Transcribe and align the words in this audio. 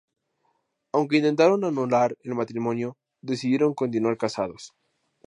Aunque 0.93 1.17
intentaron 1.17 1.63
anular 1.63 2.17
el 2.23 2.33
matrimonio, 2.33 2.97
decidieron 3.21 3.75
continuar 3.75 4.17
casados. 4.17 4.73